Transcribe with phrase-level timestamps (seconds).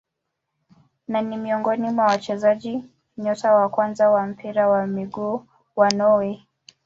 [1.07, 2.83] Na ni miongoni mwa wachezaji
[3.17, 6.45] nyota wa kwanza wa mpira wa miguu wa Norway.